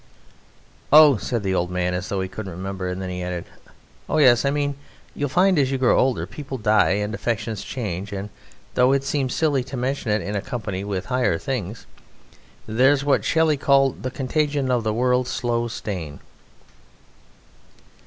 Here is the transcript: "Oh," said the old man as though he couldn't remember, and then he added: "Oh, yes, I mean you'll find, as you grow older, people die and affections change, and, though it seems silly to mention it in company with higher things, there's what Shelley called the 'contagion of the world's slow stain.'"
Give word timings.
"Oh," 0.91 1.17
said 1.17 1.43
the 1.43 1.53
old 1.53 1.69
man 1.69 1.93
as 1.93 2.09
though 2.09 2.21
he 2.21 2.27
couldn't 2.27 2.51
remember, 2.51 2.87
and 2.87 2.99
then 2.99 3.11
he 3.11 3.21
added: 3.21 3.45
"Oh, 4.09 4.17
yes, 4.17 4.45
I 4.45 4.49
mean 4.49 4.73
you'll 5.13 5.29
find, 5.29 5.59
as 5.59 5.69
you 5.69 5.77
grow 5.77 5.99
older, 5.99 6.25
people 6.25 6.57
die 6.57 6.93
and 6.93 7.13
affections 7.13 7.63
change, 7.63 8.11
and, 8.11 8.29
though 8.73 8.93
it 8.93 9.03
seems 9.03 9.35
silly 9.35 9.63
to 9.65 9.77
mention 9.77 10.09
it 10.09 10.23
in 10.23 10.41
company 10.41 10.83
with 10.83 11.05
higher 11.05 11.37
things, 11.37 11.85
there's 12.65 13.05
what 13.05 13.23
Shelley 13.23 13.57
called 13.57 14.01
the 14.01 14.09
'contagion 14.09 14.71
of 14.71 14.83
the 14.83 14.91
world's 14.91 15.29
slow 15.29 15.67
stain.'" 15.67 16.19